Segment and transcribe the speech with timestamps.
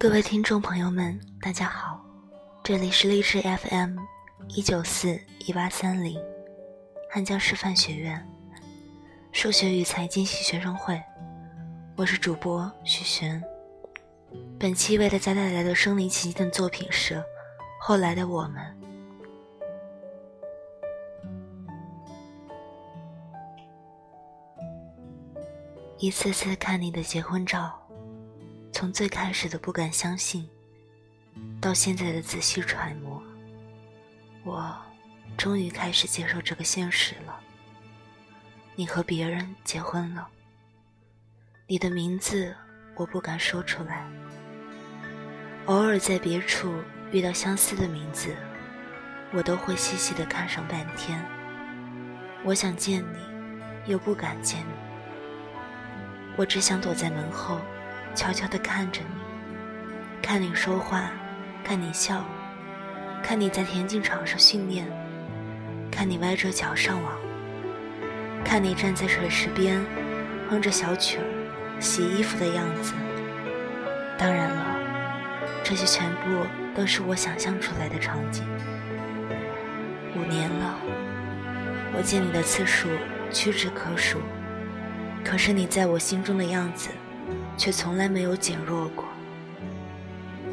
[0.00, 2.00] 各位听众朋友们，大家好，
[2.62, 3.98] 这里是励志 FM
[4.46, 6.16] 一九四一八三零，
[7.10, 8.24] 汉江师范学院
[9.32, 11.02] 数学与财经系学生会，
[11.96, 13.42] 我是主播许璇。
[14.56, 17.14] 本期为大家带来的身临其境的作品是
[17.80, 18.62] 《后来的我们》。
[25.98, 27.76] 一次次看你的结婚照，
[28.78, 30.48] 从最开始的不敢相信，
[31.60, 33.20] 到现在的仔细揣摩，
[34.44, 34.72] 我
[35.36, 37.40] 终于开始接受这个现实了。
[38.76, 40.28] 你和别人结婚了，
[41.66, 42.54] 你的名字
[42.94, 44.08] 我不敢说出来。
[45.66, 46.72] 偶尔在别处
[47.10, 48.32] 遇到相似的名字，
[49.32, 51.20] 我都会细细的看上半天。
[52.44, 54.72] 我想见你，又不敢见你。
[56.36, 57.58] 我只想躲在门后，
[58.18, 59.06] 悄悄地看着你，
[60.20, 61.08] 看你说话，
[61.62, 62.24] 看你笑，
[63.22, 64.84] 看你在田径场上训练，
[65.88, 67.12] 看你歪着脚上网，
[68.44, 69.80] 看你站在水池边，
[70.50, 71.24] 哼着小曲儿，
[71.78, 72.92] 洗衣服的样子。
[74.18, 74.80] 当然了，
[75.62, 76.44] 这些全部
[76.74, 78.44] 都是我想象出来的场景。
[80.16, 80.74] 五年了，
[81.96, 82.88] 我见你的次数
[83.30, 84.18] 屈指可数。
[85.24, 86.90] 可是你在我心中的样子，
[87.58, 89.04] 却从来没有减弱过。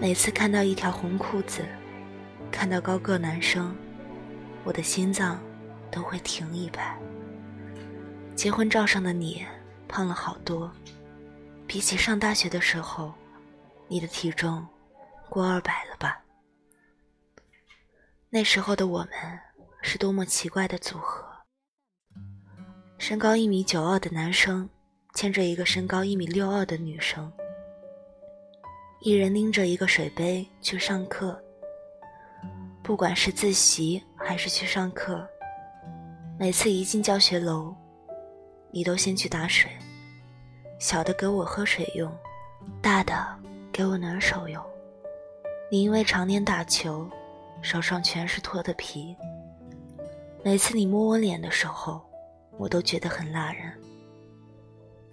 [0.01, 1.63] 每次看到一条红裤子，
[2.51, 3.73] 看到高个男生，
[4.65, 5.39] 我的心脏
[5.89, 6.99] 都会停一拍。
[8.35, 9.45] 结婚照上的你，
[9.87, 10.69] 胖了好多，
[11.65, 13.13] 比起上大学的时候，
[13.87, 14.67] 你的体重
[15.29, 16.21] 过二百了吧？
[18.29, 19.09] 那时候的我们，
[19.81, 21.23] 是多么奇怪的组合。
[22.97, 24.69] 身高一米九二的男生
[25.15, 27.31] 牵着一个身高一米六二的女生，
[28.99, 31.41] 一人拎着一个水杯去上课。
[32.83, 35.25] 不管是自习还是去上课，
[36.37, 37.73] 每次一进教学楼，
[38.71, 39.71] 你都先去打水，
[40.79, 42.13] 小的给我喝水用，
[42.81, 43.25] 大的
[43.71, 44.61] 给我暖手用。
[45.71, 47.09] 你因为常年打球，
[47.61, 49.15] 手上全是脱的皮。
[50.43, 52.01] 每次你摸我脸的时候。
[52.57, 53.69] 我都觉得很辣人，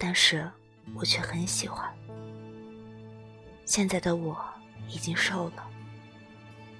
[0.05, 0.45] 但是
[0.93, 1.89] 我却很喜欢。
[3.63, 4.37] 现在的我
[4.89, 5.65] 已经瘦了，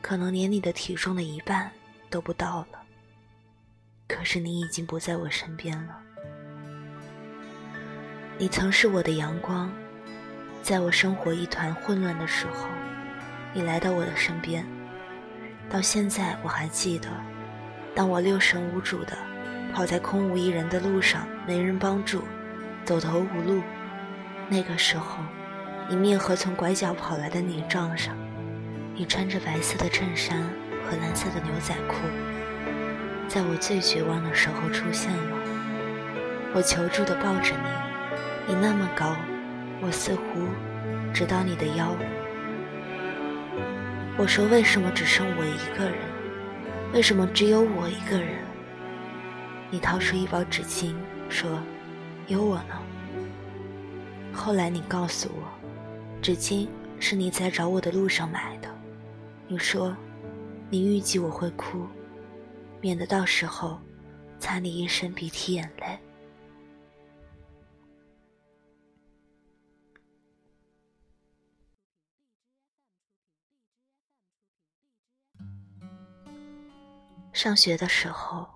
[0.02, 1.72] 可能连你的体重的一半
[2.10, 2.84] 都不到了。
[4.10, 5.98] 可是你已经不在我身边了。
[8.38, 9.72] 你曾是我的阳光，
[10.62, 12.68] 在我生活一团混乱的时候，
[13.54, 14.66] 你来到我的身边。
[15.70, 17.08] 到现在我还记得，
[17.96, 19.18] 当我六神无主的。
[19.74, 22.22] 跑在空无一人的路上，没人帮助，
[22.84, 23.62] 走投无路。
[24.50, 25.24] 那个时候，
[25.90, 28.16] 你面和从拐角跑来的你撞上。
[28.96, 30.44] 你穿着白色的衬衫
[30.86, 31.96] 和蓝色的牛仔裤，
[33.28, 35.38] 在我最绝望的时候出现了。
[36.54, 39.16] 我求助的抱着你，你那么高，
[39.82, 40.22] 我似乎
[41.12, 41.88] 直到你的腰。
[44.16, 45.98] 我说：为什么只剩我一个人？
[46.94, 48.38] 为什么只有我一个人？
[49.72, 50.94] 你掏出一包纸巾，
[51.30, 51.50] 说
[52.34, 52.82] ：“有我呢。”
[54.34, 55.48] 后来你告诉我，
[56.20, 56.68] 纸巾
[57.00, 58.68] 是你在找我的路上买的。
[59.48, 59.96] 你说，
[60.70, 61.86] 你预计我会哭，
[62.82, 63.80] 免得到时候
[64.40, 66.00] 擦你一身鼻涕眼泪。
[77.32, 78.48] 上学的时候。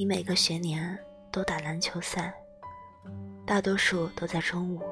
[0.00, 0.96] 你每个学年
[1.32, 2.32] 都打篮球赛，
[3.48, 4.82] 大多数都在中午，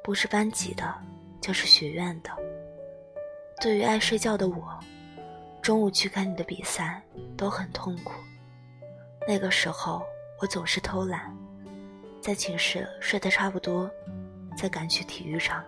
[0.00, 0.94] 不是班级的，
[1.40, 2.30] 就是学院的。
[3.60, 4.78] 对于爱睡觉的我，
[5.60, 7.02] 中午去看你的比赛
[7.36, 8.12] 都很痛苦。
[9.26, 10.00] 那个时候，
[10.40, 11.36] 我总是偷懒，
[12.20, 13.90] 在寝室睡得差不多，
[14.56, 15.64] 再赶去体育场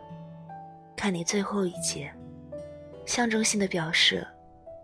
[0.97, 2.15] 看你最后一节，
[3.07, 4.25] 象征性的表示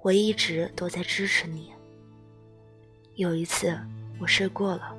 [0.03, 1.73] 我一直都在支持你。
[3.15, 3.79] 有一次，
[4.21, 4.93] 我睡过了。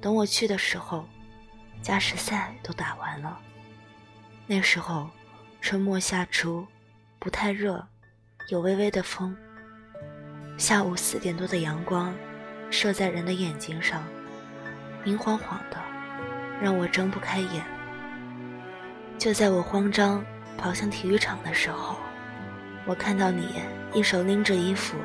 [0.00, 1.04] 等我去的时候，
[1.82, 3.38] 加时赛都打完了。
[4.46, 5.08] 那时候，
[5.60, 6.66] 春末夏初，
[7.18, 7.86] 不太热，
[8.48, 9.36] 有微微的风。
[10.56, 12.14] 下午四点多的阳光，
[12.70, 14.02] 射在人的眼睛上，
[15.04, 15.78] 明晃晃的，
[16.60, 17.64] 让我睁不开眼。
[19.16, 20.24] 就在我慌张
[20.58, 21.96] 跑向体育场的时候，
[22.86, 23.62] 我看到你
[23.94, 24.96] 一手拎着衣服，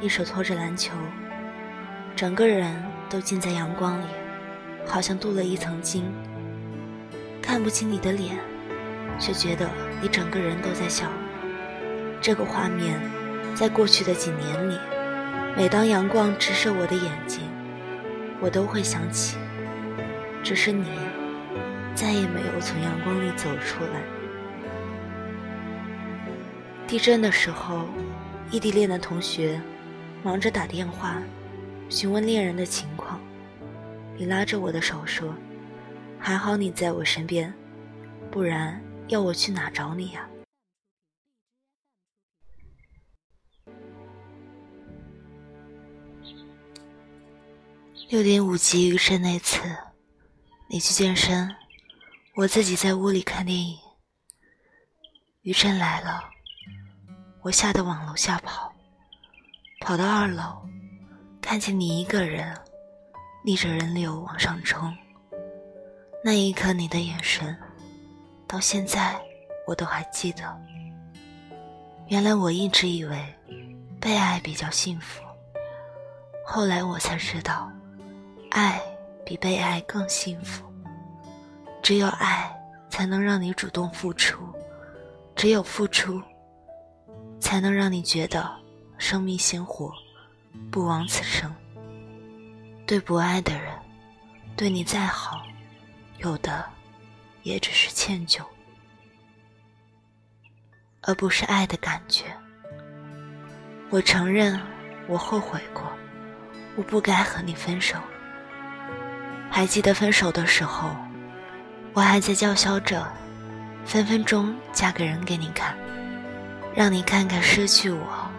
[0.00, 0.94] 一手托着篮球。
[2.16, 4.06] 整个人都浸在阳光里，
[4.86, 6.04] 好像镀了一层金，
[7.42, 8.38] 看不清你的脸，
[9.18, 9.68] 却觉得
[10.00, 11.06] 你整个人都在笑。
[12.20, 12.98] 这个画面，
[13.54, 14.78] 在过去的几年里，
[15.56, 17.42] 每当阳光直射我的眼睛，
[18.40, 19.36] 我都会想起，
[20.42, 20.86] 只是你
[21.94, 24.00] 再也没有从阳光里走出来。
[26.86, 27.88] 地震的时候，
[28.50, 29.60] 异地恋的同学
[30.22, 31.16] 忙着打电话
[31.88, 33.03] 询问恋人的情况，
[34.16, 35.34] 你拉着我的手说
[36.20, 37.52] ：“还好你在我身边，
[38.30, 40.28] 不然要我去哪找你呀？”
[48.08, 49.60] 六点五级余震那次，
[50.68, 51.52] 你去健身，
[52.36, 53.76] 我自己在屋里看电影。
[55.42, 56.22] 余震来了，
[57.42, 58.72] 我吓得往楼下跑，
[59.80, 60.64] 跑到二楼，
[61.40, 62.56] 看见你一个人
[63.46, 64.90] 逆着人流往上冲。
[66.24, 67.54] 那一刻，你的眼神，
[68.46, 69.20] 到现在
[69.66, 70.58] 我都还记得。
[72.08, 73.22] 原来我一直以为
[74.00, 75.22] 被爱比较幸福，
[76.46, 77.70] 后来我才知道。
[78.50, 78.80] 爱
[79.26, 80.64] 比被爱更幸福。
[81.82, 82.50] 只有爱
[82.88, 84.38] 才能让你主动付出，
[85.36, 86.18] 只有付出，
[87.38, 88.50] 才能让你觉得
[88.96, 89.92] 生命鲜活，
[90.70, 91.54] 不枉此生。
[92.86, 93.72] 对不爱的人，
[94.56, 95.42] 对你再好，
[96.18, 96.64] 有的
[97.42, 98.42] 也只是歉疚，
[101.00, 102.24] 而不是爱的感觉。
[103.88, 104.60] 我承认，
[105.08, 105.82] 我后悔过，
[106.76, 107.96] 我不该和你分手。
[109.50, 110.94] 还记得分手的时候，
[111.94, 113.10] 我还在叫嚣着，
[113.86, 115.74] 分分钟嫁个人给你看，
[116.74, 118.30] 让你看看失去我，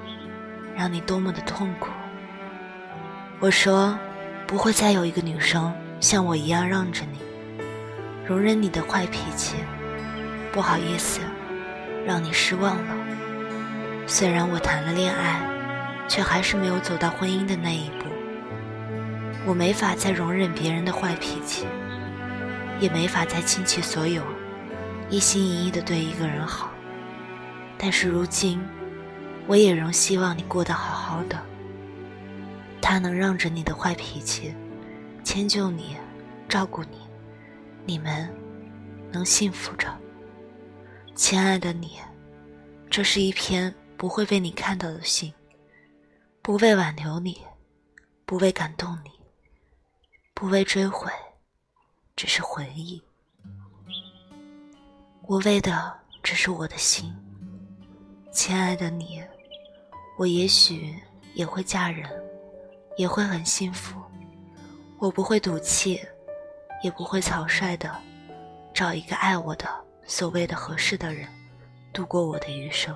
[0.75, 1.89] 让你多么的痛苦。
[3.39, 3.97] 我说，
[4.47, 7.19] 不会再有一个女生像我一样让着你，
[8.27, 9.56] 容忍你的坏脾气。
[10.51, 11.19] 不好意思，
[12.06, 12.95] 让你失望了。
[14.07, 15.42] 虽然我谈了恋爱，
[16.07, 18.06] 却还是没有走到婚姻的那一步。
[19.47, 21.65] 我没法再容忍别人的坏脾气，
[22.80, 24.21] 也没法再倾其所有，
[25.09, 26.69] 一心一意的对一个人好。
[27.77, 28.62] 但是如今，
[29.47, 31.38] 我也仍希望你过得好好的。
[32.88, 34.54] 他能让着你的坏脾气，
[35.24, 35.98] 迁就你，
[36.48, 37.00] 照顾你，
[37.84, 38.32] 你们
[39.12, 39.92] 能幸福着。
[41.16, 41.98] 亲爱的你，
[42.88, 45.34] 这是一篇不会被你看到的信，
[46.44, 47.42] 不为挽留你，
[48.24, 49.10] 不为感动你。
[50.36, 51.12] 不为追悔，
[52.16, 53.02] 只是回忆。
[55.24, 55.92] 我为的
[56.22, 57.12] 只是我的心，
[58.31, 59.24] 亲爱的你，
[60.20, 60.96] 我也许
[61.34, 62.08] 也会嫁人，
[62.97, 64.01] 也会很幸福。
[64.97, 66.01] 我不会赌气，
[66.81, 67.94] 也不会草率的
[68.74, 69.68] 找一个爱我的
[70.06, 71.27] 所谓的合适的人，
[71.92, 72.95] 度过我的余生。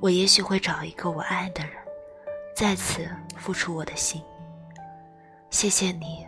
[0.00, 1.72] 我也许会找一个我爱的人，
[2.54, 4.22] 再次付出我的心。
[5.48, 6.26] 谢谢你，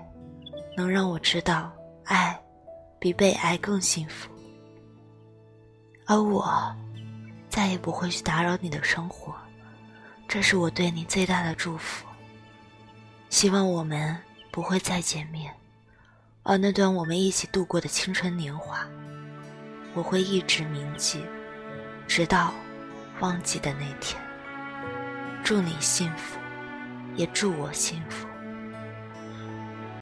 [0.76, 1.70] 能让我知道
[2.04, 2.40] 爱
[2.98, 4.30] 比被爱更幸福，
[6.06, 6.74] 而我
[7.50, 9.34] 再也不会去打扰你的生活，
[10.26, 12.05] 这是我对你最大的祝福。
[13.36, 14.16] 希望我们
[14.50, 15.52] 不会再见面，
[16.42, 18.88] 而那段我们一起度过的青春年华，
[19.92, 21.20] 我会一直铭记，
[22.08, 22.50] 直到
[23.20, 24.18] 忘记的那天。
[25.44, 26.38] 祝你幸福，
[27.14, 28.26] 也祝我幸福。